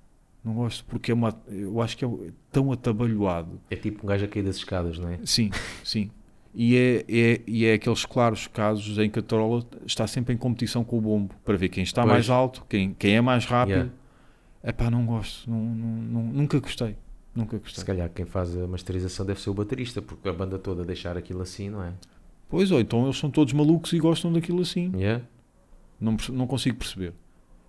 Não 0.44 0.54
gosto, 0.54 0.84
porque 0.86 1.10
é 1.10 1.14
uma, 1.14 1.38
eu 1.48 1.80
acho 1.80 1.96
que 1.96 2.04
é 2.04 2.08
tão 2.50 2.72
atabalhoado. 2.72 3.60
É 3.70 3.76
tipo 3.76 4.04
um 4.04 4.08
gajo 4.08 4.24
a 4.24 4.28
cair 4.28 4.42
das 4.42 4.56
escadas, 4.56 4.98
não 4.98 5.08
é? 5.10 5.18
Sim, 5.24 5.50
sim. 5.84 6.10
E 6.54 6.76
é, 6.76 7.04
é, 7.08 7.40
e 7.46 7.64
é 7.64 7.74
aqueles 7.74 8.04
claros 8.04 8.48
casos 8.48 8.98
em 8.98 9.08
que 9.08 9.18
a 9.18 9.22
tarola 9.22 9.64
está 9.86 10.06
sempre 10.06 10.34
em 10.34 10.36
competição 10.36 10.82
com 10.82 10.98
o 10.98 11.00
bombo, 11.00 11.34
para 11.44 11.56
ver 11.56 11.68
quem 11.68 11.84
está 11.84 12.02
Pois. 12.02 12.12
mais 12.12 12.30
alto, 12.30 12.64
quem, 12.68 12.92
quem 12.94 13.14
é 13.16 13.20
mais 13.20 13.44
rápido. 13.44 13.74
Yeah. 13.76 13.92
Epá, 14.62 14.90
não 14.90 15.06
gosto, 15.06 15.48
não, 15.50 15.58
não- 15.58 16.22
nunca 16.24 16.58
gostei. 16.60 16.96
Nunca 17.34 17.56
Se 17.58 17.62
gostei. 17.62 17.84
calhar 17.84 18.10
quem 18.10 18.26
faz 18.26 18.56
a 18.56 18.66
masterização 18.66 19.24
deve 19.24 19.40
ser 19.40 19.50
o 19.50 19.54
baterista, 19.54 20.02
porque 20.02 20.28
a 20.28 20.32
banda 20.32 20.58
toda 20.58 20.84
deixar 20.84 21.16
aquilo 21.16 21.40
assim, 21.42 21.70
não 21.70 21.82
é? 21.82 21.92
Pois, 22.48 22.70
ou 22.70 22.80
então 22.80 23.04
eles 23.04 23.16
são 23.16 23.30
todos 23.30 23.52
malucos 23.52 23.92
e 23.92 23.98
gostam 23.98 24.32
daquilo 24.32 24.60
assim. 24.60 24.90
Yeah? 24.96 25.24
Não, 26.00 26.16
não 26.32 26.46
consigo 26.46 26.76
perceber. 26.76 27.12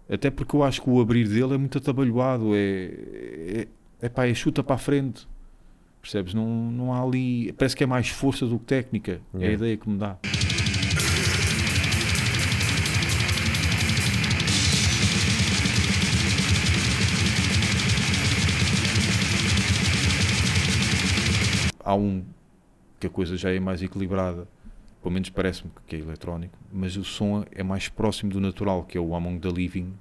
Até 0.09 0.29
porque 0.31 0.55
eu 0.55 0.63
acho 0.63 0.81
que 0.81 0.89
o 0.89 0.99
abrir 0.99 1.27
dele 1.29 1.53
é 1.53 1.57
muito 1.57 1.77
atabalhoado. 1.77 2.55
É, 2.55 2.57
é, 3.61 3.67
é, 4.01 4.09
pá, 4.09 4.25
é 4.27 4.33
chuta 4.33 4.63
para 4.63 4.75
a 4.75 4.79
frente. 4.79 5.27
Percebes? 6.01 6.33
Não, 6.33 6.71
não 6.71 6.91
há 6.93 7.01
ali. 7.03 7.53
Parece 7.53 7.75
que 7.75 7.83
é 7.83 7.87
mais 7.87 8.09
força 8.09 8.45
do 8.47 8.57
que 8.57 8.65
técnica. 8.65 9.21
É 9.33 9.37
a 9.37 9.39
Yeah. 9.39 9.53
ideia 9.53 9.77
que 9.77 9.87
me 9.87 9.97
dá. 9.97 10.17
Há 21.83 21.95
um 21.95 22.23
que 22.99 23.07
a 23.07 23.09
coisa 23.09 23.35
já 23.35 23.51
é 23.51 23.59
mais 23.59 23.81
equilibrada, 23.81 24.47
pelo 25.01 25.13
menos 25.13 25.29
parece-me 25.29 25.71
que 25.87 25.95
é 25.95 25.99
eletrónico, 25.99 26.57
mas 26.71 26.95
o 26.95 27.03
som 27.03 27.43
é 27.51 27.63
mais 27.63 27.89
próximo 27.89 28.31
do 28.31 28.39
natural, 28.39 28.83
que 28.83 28.97
é 28.97 29.01
o 29.01 29.15
Among 29.15 29.39
the 29.39 29.49
Living 29.49 29.93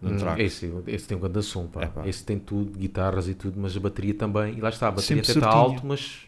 da 0.00 0.10
Hum, 0.10 0.38
esse, 0.38 0.72
esse 0.86 1.08
tem 1.08 1.16
um 1.16 1.20
grande 1.20 1.42
som, 1.42 1.66
pá. 1.66 1.82
É, 1.82 1.86
pá. 1.86 2.06
Esse 2.06 2.24
tem 2.24 2.38
tudo, 2.38 2.78
guitarras 2.78 3.28
e 3.28 3.34
tudo, 3.34 3.60
mas 3.60 3.76
a 3.76 3.80
bateria 3.80 4.14
também. 4.14 4.56
E 4.56 4.60
lá 4.60 4.68
está, 4.68 4.88
a 4.88 4.90
bateria 4.92 5.24
Sempre 5.24 5.40
até 5.40 5.46
está 5.46 5.50
alto, 5.50 5.84
mas, 5.84 6.26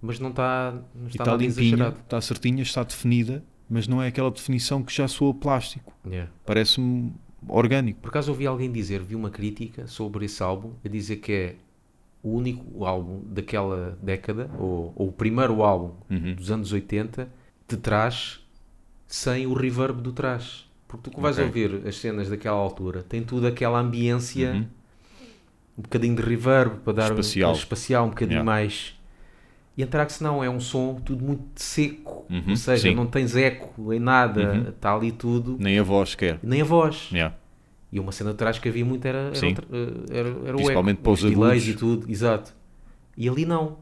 mas 0.00 0.18
não 0.18 0.30
está, 0.30 0.72
não 0.94 1.06
está 1.06 1.24
está 1.24 1.36
limpinha, 1.36 1.88
está 1.88 2.20
certinha, 2.20 2.62
está 2.62 2.82
definida, 2.82 3.44
mas 3.68 3.86
não 3.86 4.02
é 4.02 4.08
aquela 4.08 4.30
definição 4.30 4.82
que 4.82 4.94
já 4.94 5.06
soa 5.06 5.34
plástico. 5.34 5.92
Yeah. 6.06 6.30
Parece-me 6.46 7.12
orgânico. 7.46 8.00
Por 8.00 8.08
acaso 8.08 8.30
ouvi 8.30 8.46
alguém 8.46 8.72
dizer, 8.72 9.02
vi 9.02 9.14
uma 9.14 9.30
crítica 9.30 9.86
sobre 9.86 10.24
esse 10.24 10.42
álbum, 10.42 10.72
a 10.82 10.88
dizer 10.88 11.16
que 11.16 11.32
é 11.32 11.56
o 12.22 12.30
único 12.36 12.84
álbum 12.84 13.20
daquela 13.26 13.96
década, 14.02 14.50
ou, 14.58 14.92
ou 14.96 15.08
o 15.08 15.12
primeiro 15.12 15.62
álbum 15.62 15.92
Uhum. 16.10 16.34
dos 16.34 16.50
anos 16.50 16.72
80, 16.72 17.28
de 17.68 17.76
trás, 17.76 18.40
sem 19.06 19.46
o 19.46 19.52
reverb 19.54 20.00
do 20.00 20.12
trás. 20.12 20.64
Porque 20.88 21.10
tu 21.10 21.14
que 21.16 21.20
vais 21.20 21.36
Ok. 21.36 21.46
ouvir 21.46 21.86
as 21.86 21.96
cenas 21.98 22.28
daquela 22.28 22.56
altura, 22.56 23.02
tem 23.08 23.22
tudo 23.22 23.46
aquela 23.46 23.78
ambiência, 23.78 24.52
Uhum. 24.52 24.66
um 25.78 25.82
bocadinho 25.82 26.16
de 26.16 26.22
reverb 26.22 26.78
para 26.84 26.92
dar 26.94 27.10
Espacial. 27.10 27.50
um 27.50 27.54
espacial, 27.54 28.06
um 28.06 28.10
bocadinho 28.10 28.38
Yeah. 28.38 28.44
mais. 28.44 28.94
E 29.76 29.82
a 29.82 29.86
Trax 29.86 30.20
não, 30.20 30.42
é 30.42 30.48
um 30.48 30.58
som 30.58 30.94
tudo 31.04 31.22
muito 31.22 31.44
seco, 31.56 32.24
Uhum, 32.30 32.44
ou 32.50 32.56
seja, 32.56 32.88
sim. 32.88 32.94
não 32.94 33.06
tens 33.06 33.36
eco 33.36 33.92
em 33.92 34.00
nada, 34.00 34.54
Uhum. 34.54 34.68
está 34.70 34.94
ali 34.94 35.12
tudo, 35.12 35.56
Nem 35.60 35.78
a 35.78 35.82
voz 35.82 36.14
quer. 36.14 36.38
nem 36.42 36.62
a 36.62 36.64
voz. 36.64 37.10
Yeah. 37.12 37.36
E 37.92 38.00
uma 38.00 38.12
cena 38.12 38.30
de 38.32 38.36
trás 38.36 38.58
que 38.58 38.68
havia 38.68 38.84
muito 38.84 39.06
era, 39.06 39.30
era, 39.34 39.46
outra- 39.46 39.66
eh, 39.72 40.18
era, 40.18 40.28
era 40.28 40.52
o 40.52 40.56
Principalmente 40.56 40.96
eco, 40.96 41.02
para 41.04 41.12
os 41.12 41.22
delays 41.22 41.66
e 41.68 41.74
tudo, 41.74 42.10
exato. 42.10 42.54
E 43.16 43.28
ali 43.28 43.46
não. 43.46 43.78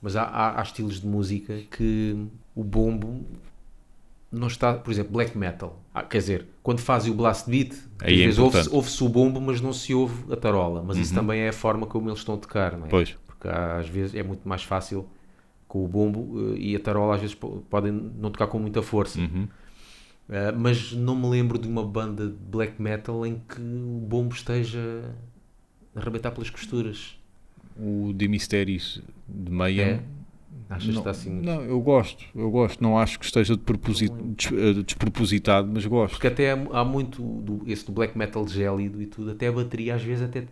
Mas 0.00 0.16
há, 0.16 0.22
há, 0.24 0.60
há 0.60 0.62
estilos 0.62 1.00
de 1.00 1.06
música 1.06 1.58
que 1.70 2.26
o 2.54 2.62
bombo 2.62 3.24
não 4.34 4.46
está, 4.48 4.74
por 4.74 4.90
exemplo, 4.90 5.12
black 5.12 5.36
metal. 5.36 5.80
Ah, 5.94 6.02
quer 6.02 6.18
dizer, 6.18 6.46
quando 6.62 6.80
fazem 6.80 7.12
o 7.12 7.14
blast 7.14 7.48
beat, 7.48 7.72
às 7.72 8.08
Aí 8.08 8.20
é 8.22 8.24
vezes 8.26 8.38
ouve-se, 8.38 8.68
ouve-se 8.70 9.04
o 9.04 9.08
bombo, 9.08 9.40
mas 9.40 9.60
não 9.60 9.72
se 9.72 9.94
ouve 9.94 10.32
a 10.32 10.36
tarola. 10.36 10.82
Mas 10.82 10.96
isso 10.96 11.14
também 11.14 11.40
é 11.40 11.48
a 11.48 11.52
forma 11.52 11.86
como 11.86 12.08
eles 12.08 12.18
estão 12.18 12.34
a 12.34 12.38
tocar, 12.38 12.76
não 12.76 12.86
é? 12.86 12.88
Pois. 12.88 13.16
Porque 13.26 13.48
às 13.48 13.88
vezes 13.88 14.14
é 14.14 14.22
muito 14.22 14.46
mais 14.48 14.62
fácil 14.62 15.06
com 15.68 15.84
o 15.84 15.88
bombo 15.88 16.52
eh, 16.54 16.58
e 16.58 16.76
a 16.76 16.80
tarola 16.80 17.14
às 17.14 17.20
vezes 17.20 17.34
po- 17.34 17.62
podem 17.70 17.92
não 17.92 18.30
tocar 18.30 18.46
com 18.46 18.58
muita 18.58 18.82
força. 18.82 19.20
Uhum. 19.20 19.46
Eh, 20.28 20.52
mas 20.52 20.92
não 20.92 21.14
me 21.16 21.28
lembro 21.28 21.58
de 21.58 21.68
uma 21.68 21.84
banda 21.84 22.26
de 22.28 22.34
black 22.36 22.80
metal 22.80 23.24
em 23.26 23.40
que 23.48 23.60
o 23.60 24.00
bombo 24.06 24.34
esteja 24.34 24.80
a 25.94 26.00
arrebentar 26.00 26.30
pelas 26.32 26.50
costuras. 26.50 27.18
O 27.78 28.12
de 28.14 28.28
Mistérios 28.28 29.02
de 29.28 29.50
Meia. 29.50 29.82
É? 29.82 30.00
Achas 30.70 30.84
que 30.86 30.92
Não, 30.92 30.98
está 30.98 31.10
assim 31.10 31.30
muito... 31.30 31.44
não, 31.46 31.62
eu 31.62 31.80
gosto, 31.80 32.24
eu 32.34 32.50
gosto. 32.50 32.82
Não 32.82 32.98
acho 32.98 33.18
que 33.18 33.24
esteja 33.26 33.54
de 33.54 33.62
proposi- 33.62 34.08
des- 34.08 34.50
eh, 34.52 34.82
despropositado, 34.82 35.68
mas 35.72 35.84
gosto. 35.86 36.12
Porque 36.14 36.26
até 36.26 36.52
há- 36.52 36.66
há 36.72 36.84
muito 36.84 37.22
do, 37.22 37.62
esse 37.66 37.84
do 37.84 37.92
black 37.92 38.16
metal 38.16 38.46
gélido 38.48 39.00
e 39.02 39.06
tudo, 39.06 39.30
até 39.32 39.48
a 39.48 39.52
bateria 39.52 39.94
às 39.94 40.02
vezes 40.02 40.24
até 40.24 40.44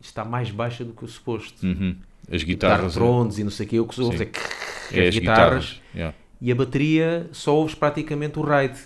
está 0.00 0.24
mais 0.24 0.50
baixa 0.50 0.84
do 0.84 0.92
que 0.92 1.04
o 1.04 1.08
suposto. 1.08 1.66
Uhum. 1.66 1.96
As 2.30 2.42
guitarras. 2.44 2.94
trones 2.94 3.38
e 3.38 3.44
não 3.44 3.50
sei 3.50 3.66
o 3.66 3.68
que, 3.68 3.76
eu 3.76 3.86
que 3.86 3.94
Sim. 3.94 4.02
é, 4.92 4.98
é, 4.98 5.02
as 5.02 5.08
as 5.08 5.14
guitarras, 5.18 5.64
guitarras. 5.64 5.80
yeah. 5.94 6.14
e 6.40 6.52
a 6.52 6.54
bateria 6.54 7.28
só 7.32 7.54
ouves 7.56 7.74
praticamente 7.74 8.38
o 8.38 8.42
ride. 8.42 8.78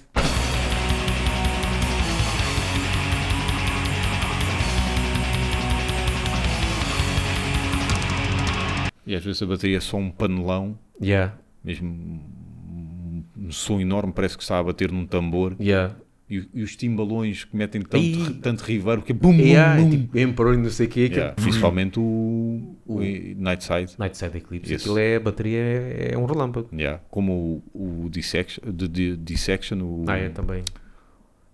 Às 9.23 9.26
vezes 9.26 9.43
a 9.43 9.47
bateria 9.47 9.76
é 9.76 9.81
só 9.81 9.97
um 9.97 10.11
panelão, 10.11 10.76
Yeah, 11.00 11.35
mesmo 11.64 11.88
um, 11.88 13.25
som 13.50 13.81
enorme, 13.81 14.12
parece 14.12 14.37
que 14.37 14.43
está 14.43 14.59
a 14.59 14.62
bater 14.62 14.91
num 14.93 15.07
tambor. 15.07 15.55
yeah. 15.61 15.95
E, 16.31 16.49
e 16.55 16.62
os 16.62 16.75
timbalões 16.76 17.45
que 17.45 17.55
metem 17.55 17.83
tanto, 17.83 18.02
Ih. 18.02 18.35
tanto 18.41 18.61
reverb 18.62 19.02
que 19.02 19.12
é 19.12 19.14
bum, 19.14 19.37
bum, 19.37 19.43
Yeah, 19.43 19.81
bum. 19.83 19.91
tipo, 19.91 20.19
Emperor 20.19 20.55
e 20.55 20.57
não 20.57 20.71
sei 20.71 20.87
o 20.87 20.88
que, 20.88 21.00
Yeah, 21.00 21.35
Principalmente 21.35 22.00
o, 22.00 22.75
o 22.87 23.00
Nightside. 23.00 23.97
Nightside 23.99 24.38
Eclipse, 24.38 24.75
aquilo 24.75 24.99
é, 24.99 25.17
a 25.17 25.21
bateria 25.21 25.59
é, 25.61 26.11
é 26.14 26.19
um 26.19 26.25
relâmpago. 26.25 26.69
Yeah. 26.73 27.02
Como 27.11 27.62
o, 27.75 28.05
o 28.07 28.09
Dissection, 28.09 28.62
de, 28.73 28.88
de- 28.88 29.17
Dissection 29.17 29.79
o, 29.83 30.05
Ah, 30.09 30.17
é 30.17 30.31
também. 30.31 30.62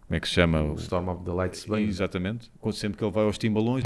como 0.06 0.16
é 0.16 0.20
que 0.20 0.28
se 0.28 0.34
chama? 0.34 0.62
O 0.62 0.74
Storm 0.76 1.08
of 1.08 1.24
the 1.24 1.32
Lights 1.32 1.64
bem. 1.64 1.84
Exatamente. 1.88 2.48
Quando 2.60 2.74
sempre 2.74 2.98
que 2.98 3.04
ele 3.04 3.12
vai 3.12 3.24
aos 3.24 3.36
timbalões. 3.36 3.82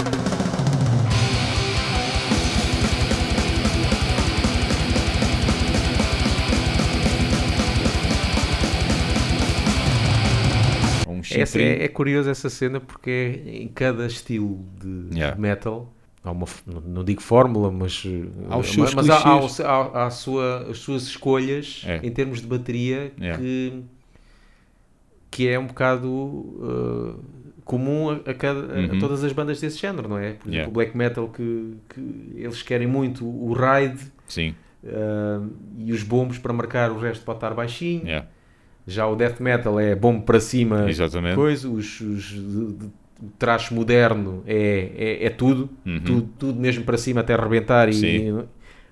Essa 11.43 11.59
é, 11.61 11.83
é 11.83 11.87
curioso 11.87 12.29
essa 12.29 12.49
cena 12.49 12.79
porque 12.79 13.09
é 13.45 13.49
em 13.63 13.67
cada 13.67 14.05
estilo 14.07 14.59
de 14.81 15.15
Yeah. 15.17 15.39
metal 15.39 15.93
há 16.23 16.31
uma, 16.31 16.45
não, 16.85 17.03
digo 17.03 17.21
fórmula, 17.21 17.69
mas, 17.71 18.01
eh, 18.05 18.23
Há 18.49 18.57
os 18.57 18.67
mas, 18.67 18.89
seus 18.91 18.93
mas 18.95 19.09
há, 19.09 19.17
há, 19.17 19.39
há- 19.69 20.03
há 20.03 20.05
a 20.05 20.09
sua- 20.09 20.67
as 20.69 20.77
suas 20.79 21.03
escolhas 21.03 21.83
É. 21.85 21.99
em 22.01 22.09
termos 22.11 22.39
de 22.41 22.47
bateria 22.47 23.11
que, 23.37 23.83
que 25.29 25.47
é 25.49 25.57
um 25.59 25.67
bocado 25.67 27.17
eh, 27.17 27.19
comum 27.65 28.09
a, 28.09 28.15
a 28.29 28.33
cada- 28.33 28.73
a 28.73 28.79
Uhum. 28.93 28.99
todas 28.99 29.23
as 29.23 29.31
bandas 29.33 29.59
desse 29.59 29.77
género, 29.79 30.07
não 30.07 30.17
é? 30.17 30.33
Por 30.33 30.47
exemplo, 30.47 30.51
Yeah. 30.53 30.69
o 30.69 30.73
black 30.73 30.95
metal 30.97 31.27
que, 31.29 31.75
que 31.89 32.31
eles 32.35 32.61
querem 32.61 32.87
muito 32.87 33.25
o 33.25 33.53
ride 33.53 33.99
eh, 34.85 35.39
e 35.77 35.91
os 35.91 36.03
bombos 36.03 36.37
para 36.37 36.53
marcar 36.53 36.91
o 36.91 36.99
resto 36.99 37.23
pode 37.25 37.37
estar 37.37 37.53
baixinho. 37.53 38.05
yeah. 38.05 38.27
Já 38.85 39.07
o 39.07 39.15
death 39.15 39.39
metal 39.39 39.79
é 39.79 39.95
bombo 39.95 40.23
para 40.23 40.39
cima, 40.39 40.89
exatamente. 40.89 41.35
coisa, 41.35 41.69
os, 41.69 42.01
os 42.01 42.23
de, 42.23 42.73
de, 42.73 42.89
moderno 43.71 44.43
é, 44.45 44.91
é, 44.95 45.25
é 45.25 45.29
tudo, 45.29 45.69
Uhum. 45.85 45.99
tudo, 46.01 46.29
tudo 46.37 46.59
mesmo 46.59 46.83
para 46.83 46.97
cima 46.97 47.21
até 47.21 47.33
arrebentar. 47.33 47.87
E, 47.87 47.93
Sim. 47.93 48.43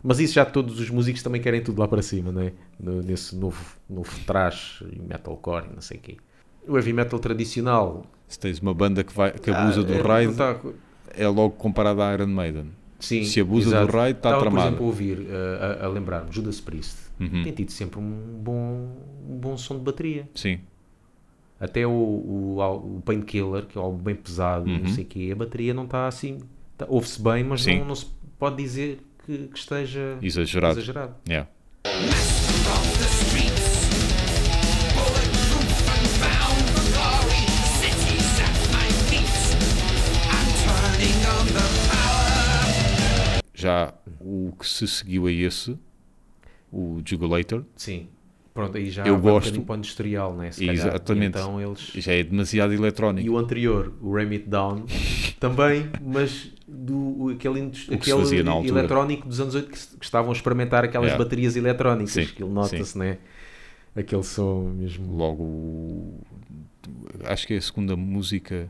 mas 0.01 0.19
isso 0.19 0.33
já 0.35 0.45
todos 0.45 0.79
os 0.79 0.89
músicos 0.89 1.21
também 1.21 1.41
querem 1.41 1.61
tudo 1.61 1.79
lá 1.79 1.87
para 1.87 2.01
cima, 2.01 2.31
não 2.31 2.41
é? 2.41 2.53
No- 2.79 3.01
nesse 3.01 3.35
novo, 3.35 3.75
novo 3.89 4.11
traje 4.25 4.85
e 4.91 4.99
metalcore 5.01 5.65
e 5.69 5.75
não 5.75 5.81
sei 5.81 5.97
o 5.97 5.99
quê. 6.01 6.17
O 6.67 6.77
heavy 6.77 6.93
metal 6.93 7.19
tradicional 7.19 8.05
Se 8.27 8.39
tens 8.39 8.59
uma 8.59 8.73
banda 8.73 9.03
que, 9.03 9.13
vai, 9.13 9.31
que 9.31 9.49
abusa 9.49 9.81
ah, 9.81 9.83
do 9.83 9.93
é, 9.93 10.01
raid, 10.01 10.27
não 10.27 10.35
tá- 10.37 10.59
é 11.13 11.27
logo 11.27 11.51
comparado 11.51 12.01
à 12.01 12.13
Iron 12.13 12.27
Maiden. 12.27 12.67
Sim, 13.01 13.23
se 13.23 13.39
abusa 13.41 13.69
do 13.69 13.75
exato. 13.75 13.91
raid, 13.97 14.17
está 14.17 14.29
Estava, 14.29 14.41
tramado. 14.41 14.61
por 14.61 14.67
exemplo, 14.67 14.85
a 14.85 14.87
ouvir, 14.87 15.17
uh, 15.19 15.81
a, 15.81 15.85
a 15.85 15.89
lembrar-me, 15.89 16.31
Judas 16.31 16.59
Priest 16.61 16.97
Uhum. 17.19 17.43
tem 17.43 17.53
tido 17.53 17.71
sempre 17.71 17.99
um 17.99 18.39
bom, 18.41 18.89
um 19.29 19.37
bom 19.37 19.55
som 19.57 19.75
de 19.77 19.81
bateria. 19.83 20.27
Sim, 20.33 20.59
Até 21.59 21.85
o, 21.85 21.91
o, 21.91 22.57
o 22.97 23.01
Painkiller, 23.05 23.65
que 23.67 23.77
é 23.77 23.81
algo 23.81 23.97
bem 23.97 24.15
pesado, 24.15 24.67
Uhum. 24.69 24.79
não 24.79 24.87
sei 24.87 25.03
o 25.03 25.07
quê, 25.07 25.29
a 25.31 25.35
bateria 25.35 25.73
não 25.73 25.83
está 25.83 26.07
assim. 26.07 26.39
tá- 26.77 26.85
Ouve-se 26.89 27.21
bem, 27.21 27.43
mas 27.43 27.63
não, 27.65 27.85
não 27.85 27.95
se 27.95 28.07
pode 28.39 28.55
dizer 28.57 28.99
que, 29.25 29.47
que 29.49 29.57
esteja 29.59 30.17
exagerado. 30.21 30.73
exagerado. 30.79 31.15
Yeah. 31.27 31.47
Já 43.61 43.93
o 44.19 44.53
que 44.59 44.67
se 44.67 44.87
seguiu 44.87 45.27
a 45.27 45.31
esse, 45.31 45.77
o 46.71 47.01
Jugulator, 47.05 47.63
Sim. 47.75 48.07
Pronto, 48.53 48.77
aí 48.77 48.89
já 48.89 49.05
Eu 49.05 49.15
um 49.15 49.21
gosto. 49.21 49.61
para 49.61 49.75
o 49.75 49.77
industrial, 49.77 50.35
né? 50.35 50.51
Se. 50.51 50.67
Exatamente. 50.67 51.37
Então 51.37 51.61
eles... 51.61 51.79
já 51.95 52.11
é 52.13 52.23
demasiado 52.23 52.73
eletrónico. 52.73 53.25
E 53.25 53.29
o 53.29 53.37
anterior, 53.37 53.93
o 54.01 54.13
Ram 54.13 54.29
It 54.31 54.49
Down, 54.49 54.85
também, 55.39 55.89
mas 56.01 56.51
do 56.67 57.29
aquele, 57.29 57.71
aquele 57.93 58.67
eletrónico 58.67 59.27
dos 59.27 59.39
anos 59.39 59.55
80 59.55 59.71
que, 59.71 59.97
que 59.97 60.05
estavam 60.05 60.31
a 60.31 60.33
experimentar 60.33 60.83
aquelas 60.83 61.07
Yeah. 61.07 61.23
baterias 61.23 61.55
eletrónicas, 61.55 62.13
Sim, 62.13 62.25
que 62.25 62.43
ele 62.43 62.51
nota-se, 62.51 62.97
né? 62.97 63.19
Aquele 63.95 64.23
som 64.23 64.73
mesmo. 64.75 65.15
Logo, 65.15 66.19
acho 67.25 67.47
que 67.47 67.53
é 67.53 67.57
a 67.57 67.61
segunda 67.61 67.95
música 67.95 68.69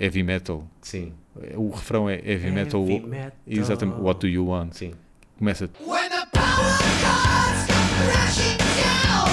heavy 0.00 0.22
metal. 0.22 0.66
Sim. 0.80 1.12
O 1.56 1.70
refrão 1.70 2.08
é 2.08 2.14
heavy 2.24 2.50
metal. 2.50 2.82
Heavy 2.88 3.06
metal. 3.06 3.32
Exatamente. 3.46 4.00
What 4.00 4.20
do 4.20 4.26
you 4.28 4.46
want? 4.46 4.72
Sim. 4.74 4.92
Começa. 5.38 5.70
When 5.86 6.08
the 6.10 6.26
power 6.32 6.78
comes 7.02 7.66
crashing 7.66 8.56
down. 8.58 9.30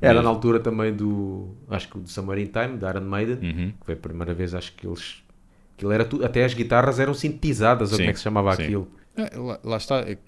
Era 0.00 0.22
na 0.22 0.28
altura 0.28 0.60
também 0.60 0.92
do. 0.94 1.48
Acho 1.68 1.88
que 1.88 1.98
o 1.98 2.00
do 2.00 2.08
Summer 2.08 2.38
in 2.38 2.46
Time, 2.46 2.76
da 2.78 2.90
Iron 2.90 3.00
Maiden, 3.02 3.36
Uhum. 3.42 3.70
que 3.72 3.84
foi 3.84 3.94
a 3.94 3.96
primeira 3.96 4.32
vez, 4.32 4.54
acho 4.54 4.72
que 4.74 4.86
eles. 4.86 5.22
Aquilo 5.76 5.92
era 5.92 6.04
tudo, 6.04 6.24
até 6.24 6.44
as 6.44 6.54
guitarras 6.54 6.98
eram 7.00 7.14
sintetizadas, 7.14 7.92
ou 7.92 7.98
como 7.98 8.10
é 8.10 8.12
que 8.12 8.18
se 8.18 8.24
chamava 8.24 8.54
sim. 8.56 8.62
aquilo? 8.64 8.88
É, 9.16 9.36
lá, 9.36 9.60
lá 9.62 9.76
está. 9.76 9.96
é- 10.00 10.18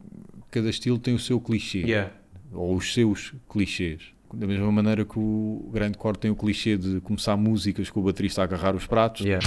cada 0.51 0.69
estilo 0.69 0.99
tem 0.99 1.15
o 1.15 1.19
seu 1.19 1.41
clichê, 1.41 1.79
Yeah. 1.81 2.11
ou 2.53 2.75
os 2.77 2.93
seus 2.93 3.33
clichês. 3.49 4.13
Da 4.33 4.47
mesma 4.47 4.71
maneira 4.71 5.05
que 5.05 5.19
o 5.19 5.69
grindcore 5.73 6.17
tem 6.19 6.31
o 6.31 6.37
clichê 6.37 6.77
de 6.77 7.01
começar 7.01 7.37
músicas 7.37 7.91
com 7.91 8.01
o 8.01 8.03
baterista 8.05 8.41
a 8.43 8.45
agarrar 8.45 8.75
os 8.77 8.87
pratos, 8.87 9.25
Yeah. 9.27 9.45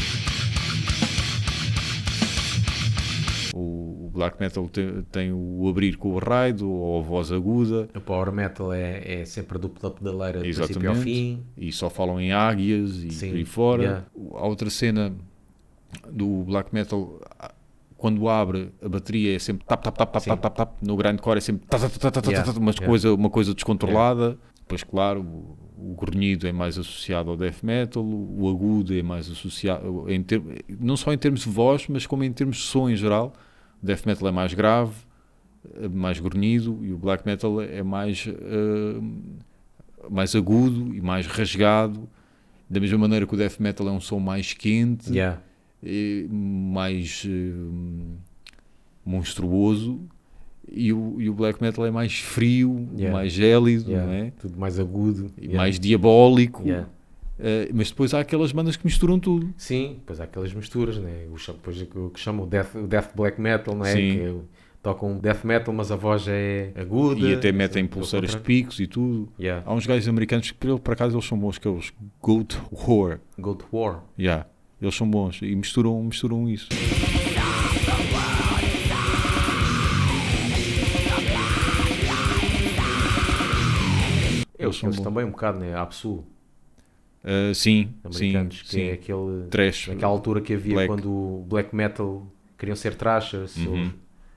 o 3.55 3.83
o 4.03 4.09
black 4.13 4.39
metal 4.39 4.69
te- 4.69 5.03
tem, 5.11 5.31
o 5.33 5.67
abrir 5.67 5.97
com 5.97 6.09
o 6.09 6.19
raido 6.19 6.69
ou 6.69 6.99
a 6.99 7.01
voz 7.01 7.31
aguda 7.31 7.89
O 7.95 7.99
power 8.01 8.31
metal 8.31 8.71
é, 8.71 9.21
é 9.21 9.25
sempre 9.25 9.57
a 9.57 9.59
dupla 9.61 9.89
pedaleira 9.89 10.37
do 10.37 10.43
princípio 10.43 10.87
ao 10.89 10.95
Exatamente. 10.95 11.03
fim. 11.03 11.43
e 11.57 11.71
só 11.71 11.89
falam 11.89 12.21
em 12.21 12.31
águias 12.31 12.97
e 12.97 13.09
Sim, 13.09 13.29
por 13.29 13.35
aí 13.37 13.45
fora. 13.45 13.81
yeah. 13.83 14.05
A 14.35 14.45
outra 14.45 14.69
cena 14.69 15.11
do 16.11 16.43
black 16.43 16.71
metal, 16.75 17.19
quando 17.97 18.29
abre, 18.29 18.69
a 18.83 18.89
bateria 18.89 19.35
é 19.35 19.39
sempre 19.39 19.65
tap, 19.65 19.81
tap, 19.83 19.97
tap, 19.97 20.11
tap, 20.13 20.23
tap, 20.23 20.39
tap, 20.41 20.55
tap. 20.57 20.75
No 20.85 20.95
grindcore 20.95 21.37
é 21.37 21.41
sempre 21.41 21.65
tap, 21.67 21.81
tap, 21.81 21.91
tap, 21.91 22.13
tap, 22.13 22.25
Yeah, 22.27 22.45
tap, 22.45 22.57
uma, 22.61 22.69
yeah. 22.71 22.85
coisa, 22.85 23.13
uma 23.13 23.29
coisa 23.31 23.53
descontrolada. 23.55 24.37
Depois, 24.73 24.83
claro, 24.83 25.21
o, 25.21 25.91
o 25.91 25.95
grunhido 25.95 26.47
é 26.47 26.51
mais 26.51 26.77
associado 26.77 27.29
ao 27.29 27.37
death 27.37 27.61
metal, 27.63 28.03
o 28.03 28.49
agudo 28.49 28.93
é 28.97 29.03
mais 29.03 29.29
associado, 29.29 30.05
em 30.11 30.23
ter- 30.23 30.41
não 30.79 30.97
só 30.97 31.13
em 31.13 31.17
termos 31.17 31.41
de 31.41 31.49
voz, 31.49 31.87
mas 31.87 32.05
como 32.07 32.23
em 32.23 32.31
termos 32.33 32.57
de 32.57 32.63
som 32.63 32.89
em 32.89 32.95
geral. 32.95 33.33
O 33.81 33.85
death 33.85 34.05
metal 34.05 34.27
é 34.27 34.31
mais 34.31 34.53
grave, 34.53 34.93
é 35.75 35.87
mais 35.87 36.19
grunhido, 36.19 36.79
e 36.81 36.91
o 36.91 36.97
black 36.97 37.25
metal 37.25 37.61
é 37.61 37.83
mais, 37.83 38.25
eh, 38.27 39.01
mais 40.09 40.35
agudo 40.35 40.93
e 40.95 41.01
mais 41.01 41.27
rasgado. 41.27 42.09
Da 42.69 42.79
mesma 42.79 42.97
maneira 42.97 43.27
que 43.27 43.33
o 43.33 43.37
death 43.37 43.59
metal 43.59 43.87
é 43.87 43.91
um 43.91 43.99
som 44.01 44.19
mais 44.19 44.53
quente, 44.53 45.11
Yeah. 45.13 45.39
mais 46.31 47.23
eh, 47.27 48.17
monstruoso, 49.05 49.99
e 50.73 50.91
o, 50.91 51.21
e 51.21 51.29
o 51.29 51.33
black 51.33 51.61
metal 51.61 51.85
é 51.85 51.91
mais 51.91 52.13
frio, 52.19 52.87
Yeah. 52.95 53.15
mais 53.15 53.31
gélido, 53.31 53.89
Yeah. 53.91 54.11
não 54.11 54.17
é? 54.25 54.31
Tudo 54.31 54.59
mais 54.59 54.79
agudo. 54.79 55.31
E 55.37 55.41
Yeah. 55.41 55.57
mais 55.57 55.79
diabólico. 55.79 56.63
Eh, 57.39 57.69
mas 57.73 57.89
depois 57.89 58.13
há 58.13 58.19
aquelas 58.19 58.51
bandas 58.51 58.75
que 58.75 58.85
misturam 58.85 59.19
tudo. 59.19 59.53
Sim, 59.57 59.95
depois 59.95 60.19
há 60.19 60.23
aquelas 60.25 60.53
misturas, 60.53 60.97
né? 60.97 61.25
o, 61.31 61.35
depois 61.51 61.81
o 61.81 62.09
que 62.09 62.19
chamam 62.19 62.45
o 62.45 62.47
death, 62.47 62.75
o 62.75 62.87
death 62.87 63.15
black 63.15 63.41
metal, 63.41 63.75
não 63.75 63.85
é? 63.85 63.91
Sim. 63.93 64.11
Que 64.13 64.19
é 64.19 64.33
tocam 64.83 65.17
death 65.17 65.43
metal, 65.45 65.73
mas 65.73 65.91
a 65.91 65.95
voz 65.95 66.27
é 66.27 66.71
aguda. 66.75 67.21
E 67.21 67.33
até 67.33 67.51
metem 67.51 67.83
Sim, 67.83 67.87
pulseiras 67.89 68.31
de 68.31 68.37
picos 68.39 68.79
e 68.79 68.85
tudo. 68.85 69.29
Yeah. 69.39 69.63
Há 69.65 69.73
uns 69.73 69.85
gajos 69.87 70.07
americanos 70.09 70.51
que, 70.51 70.57
por 70.77 70.93
acaso, 70.93 71.15
eles 71.15 71.25
são 71.25 71.39
bons, 71.39 71.57
que 71.57 71.67
é 71.67 71.71
os 71.71 71.93
Goat 72.21 72.57
War. 72.71 73.19
Go 73.39 73.55
to 73.55 73.65
war. 73.71 74.03
Yeah. 74.19 74.45
Eles 74.81 74.93
são 74.93 75.09
bons 75.09 75.39
e 75.41 75.55
misturam, 75.55 76.03
misturam 76.03 76.49
isso. 76.49 76.67
Eles, 84.73 84.79
são 84.79 84.89
eles 84.89 84.97
bons. 84.97 85.03
também 85.03 85.25
um 85.25 85.31
bocado, 85.31 85.59
né? 85.59 85.75
Apsu, 85.75 86.23
Uh, 87.25 87.55
sim, 87.55 87.93
americanos, 88.03 88.57
sim, 88.57 88.63
que 88.65 88.69
sim. 88.69 88.81
é 88.81 88.91
aquele, 88.93 89.47
Trash. 89.49 89.87
aquela 89.89 90.11
altura 90.11 90.41
que 90.41 90.55
havia 90.55 90.73
Black. 90.73 90.87
quando 90.89 91.09
o 91.09 91.45
black 91.47 91.73
metal 91.73 92.27
queriam 92.57 92.75
ser 92.75 92.95
trashers. 92.95 93.55
Uhum. 93.55 93.85
ou- 93.85 93.91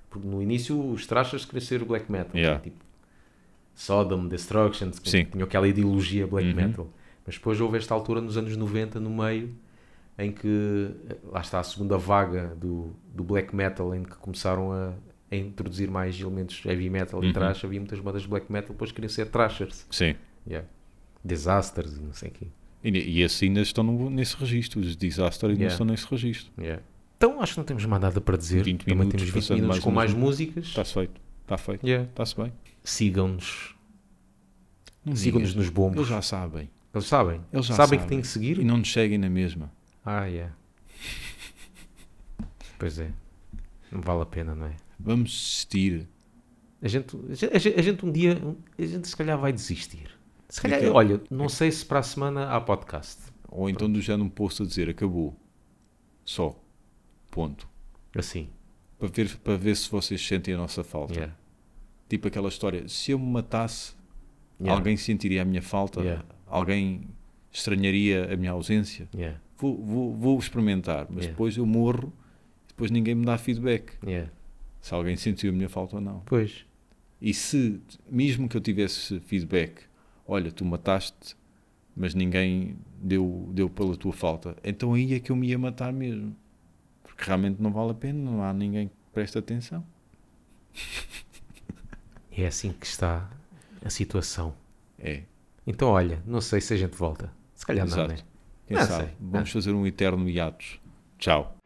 porque 0.09 0.29
no 0.29 0.41
início 0.41 0.81
os 0.93 1.05
trashers 1.05 1.45
queriam 1.45 1.61
ser 1.67 1.83
o 1.83 1.85
black 1.87 2.11
metal. 2.11 2.37
Yeah. 2.37 2.61
Tipo, 2.61 2.77
Sodom, 3.75 4.29
Destruction, 4.29 4.91
que 4.93 5.11
Sim. 5.11 5.25
tinham 5.25 5.45
aquela 5.47 5.67
ideologia 5.67 6.27
black 6.29 6.49
Uhum. 6.49 6.55
metal. 6.55 6.89
Mas 7.27 7.35
depois 7.35 7.61
houve 7.61 7.77
esta 7.77 7.93
altura 7.93 8.21
nos 8.21 8.37
anos 8.37 8.57
90, 8.57 9.01
no 9.01 9.11
meio, 9.11 9.53
em 10.17 10.31
que 10.31 10.91
eh, 11.11 11.17
lá 11.31 11.41
está 11.41 11.59
a 11.59 11.65
segunda 11.65 11.99
vaga 11.99 12.55
do, 12.57 12.95
do 13.13 13.25
black 13.25 13.55
metal, 13.55 13.93
em 13.95 14.05
que 14.05 14.15
começaram 14.17 14.71
a, 14.73 14.93
a 15.31 15.37
introduzir 15.37 15.91
mais 15.91 16.19
elementos 16.21 16.65
heavy 16.65 16.89
metal 16.91 17.23
e 17.23 17.27
Uhum. 17.29 17.33
thrash. 17.33 17.65
Havia 17.65 17.81
muitas 17.81 17.99
bandas 18.01 18.23
de 18.23 18.29
black 18.29 18.51
metal, 18.51 18.71
depois 18.73 18.93
queriam 18.93 19.09
ser 19.09 19.27
trashers. 19.27 19.87
Sim. 19.91 20.15
Yeah. 20.47 20.67
Disasters, 21.25 21.97
e 21.97 22.01
não 22.01 22.13
sei 22.13 22.29
o 22.29 22.33
quê. 22.33 22.47
E, 22.85 22.91
e 22.91 23.23
esses 23.23 23.43
ainda 23.43 23.61
estão 23.61 23.83
no- 23.83 24.09
nesse 24.11 24.37
registro. 24.37 24.81
Os 24.81 24.97
Disaster 24.97 25.49
ainda 25.51 25.61
Yeah. 25.63 25.75
estão 25.75 25.87
nesse 25.87 26.07
registro. 26.09 26.53
Yeah. 26.59 26.83
Então 27.17 27.41
acho 27.43 27.55
que 27.55 27.59
não 27.59 27.65
temos 27.65 27.85
mais 27.87 28.01
nada 28.03 28.21
para 28.21 28.37
dizer. 28.37 28.63
20 28.63 28.85
Também 28.85 28.99
minutos, 28.99 29.21
temos 29.23 29.35
20 29.35 29.43
passando 29.43 29.57
minutos 29.57 29.77
mais 29.79 29.85
com 29.85 29.91
mais 29.91 30.15
músicas. 30.15 30.67
Está-se 30.67 30.93
feito. 30.95 31.21
Está 31.43 31.57
feito. 31.59 31.87
Está-se 31.89 32.37
bem. 32.37 32.53
Sigam-nos. 32.85 33.75
Sigam-nos 35.15 35.55
nos 35.55 35.69
bombos. 35.69 35.97
Eles 35.99 36.09
já 36.09 36.21
sabem. 36.23 36.69
Eles 36.95 37.07
sabem. 37.07 37.41
Eles 37.53 37.67
já 37.67 37.75
sabem, 37.75 37.99
sabem. 37.99 38.01
que 38.01 38.07
têm 38.09 38.21
que 38.21 38.27
seguir. 38.29 38.59
E 38.59 38.65
não 38.65 38.77
nos 38.79 38.93
seguem 38.93 39.19
na 39.19 39.29
mesma. 39.31 39.73
Ah, 40.05 40.27
yeah. 40.27 40.55
Pois 42.79 42.99
é. 42.99 43.11
Não 43.91 44.01
vale 44.01 44.23
a 44.23 44.27
pena, 44.27 44.55
não 44.55 44.67
é? 44.67 44.77
Vamos 44.99 45.31
desistir. 45.31 46.09
A 46.83 46.89
gente, 46.89 47.17
a 47.31 47.35
gente, 47.59 47.79
a 47.79 47.83
gente 47.83 48.07
um 48.07 48.13
dia, 48.13 48.39
a 48.79 48.83
gente 48.85 49.09
se 49.09 49.17
calhar 49.17 49.39
vai 49.39 49.53
desistir. 49.53 50.11
Se 50.49 50.61
calhar, 50.61 50.81
olha, 50.93 51.21
não 51.31 51.49
sei 51.49 51.71
se 51.73 51.85
para 51.85 51.99
a 51.99 52.03
semana 52.03 52.51
há 52.51 52.61
podcast. 52.61 53.23
Ou 53.49 53.69
então 53.69 53.91
do 53.91 54.01
género 54.01 54.25
um 54.25 54.29
post 54.29 54.63
a 54.63 54.67
dizer 54.67 54.89
acabou. 54.89 55.35
Só. 56.25 56.61
Ponto. 57.31 57.69
Assim. 58.15 58.49
Para 58.99 59.09
ver, 59.09 59.37
para 59.39 59.57
ver 59.57 59.77
se 59.77 59.91
vocês 59.91 60.25
sentem 60.25 60.55
a 60.55 60.57
nossa 60.57 60.83
falta. 60.85 61.15
Yeah. 61.15 61.37
Tipo 62.09 62.29
aquela 62.29 62.49
história. 62.49 62.89
Se 62.89 63.11
eu 63.13 63.19
me 63.19 63.27
matasse, 63.27 63.95
Yeah. 64.59 64.75
alguém 64.75 64.97
sentiria 64.97 65.43
a 65.43 65.45
minha 65.45 65.61
falta. 65.61 66.01
Yeah. 66.01 66.25
Alguém 66.47 67.09
estranharia 67.53 68.33
a 68.33 68.37
minha 68.37 68.53
ausência. 68.53 69.07
Vou, 69.59 69.77
vou, 69.85 70.15
vou 70.15 70.39
experimentar. 70.39 71.07
Mas 71.11 71.27
depois 71.27 71.57
eu 71.59 71.67
morro. 71.67 72.11
Depois 72.69 72.91
ninguém 72.91 73.15
me 73.15 73.25
dá 73.27 73.37
feedback. 73.37 73.93
Se 74.87 74.95
alguém 74.95 75.17
sentiu 75.17 75.51
a 75.51 75.53
minha 75.53 75.69
falta 75.69 75.97
ou 75.97 76.01
não. 76.01 76.21
Pois. 76.27 76.65
E 77.21 77.35
se, 77.35 77.81
mesmo 78.09 78.49
que 78.49 78.57
eu 78.57 78.61
tivesse 78.61 79.19
feedback, 79.19 79.83
olha, 80.25 80.53
tu 80.53 80.65
mataste, 80.65 81.35
mas 81.97 82.15
ninguém 82.15 82.77
deu, 83.03 83.49
deu 83.53 83.69
pela 83.69 83.97
tua 83.97 84.13
falta, 84.13 84.57
então 84.63 84.95
aí 84.95 85.13
é 85.15 85.19
que 85.19 85.33
eu 85.33 85.35
me 85.35 85.49
ia 85.49 85.59
matar 85.59 85.93
mesmo. 85.93 86.37
Porque 87.03 87.25
realmente 87.25 87.61
não 87.61 87.73
vale 87.73 87.91
a 87.91 87.95
pena, 87.95 88.31
não 88.31 88.45
há 88.45 88.53
ninguém 88.53 88.87
que 88.87 88.95
preste 89.13 89.37
atenção. 89.37 89.85
É 92.31 92.47
assim 92.47 92.73
que 92.73 92.87
está 92.87 93.29
a 93.85 93.91
situação. 93.91 94.55
É, 95.01 95.23
Então, 95.67 95.89
olha, 95.89 96.23
não 96.25 96.41
sei 96.41 96.61
se 96.61 96.73
a 96.75 96.77
gente 96.77 96.95
volta. 96.95 97.33
Se 97.57 97.67
calhar 97.67 97.85
não, 97.89 97.93
exato. 97.93 98.13
né? 98.13 98.19
Quem 98.69 98.77
Não 98.77 98.87
sabe? 98.87 99.05
sei. 99.07 99.15
Vamos 99.21 99.51
fazer 99.51 99.73
um 99.73 99.85
eterno 99.85 100.29
hiatus. 100.29 100.79
Tchau. 101.19 101.57